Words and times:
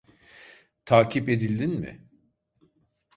Takip 0.85 1.29
edildin 1.29 1.71
mi? 1.81 2.09